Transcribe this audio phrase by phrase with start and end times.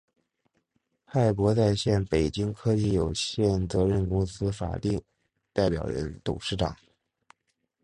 [1.05, 4.99] 派博在线（北京）科技有限责任公司法定
[5.53, 6.75] 代表人、董事长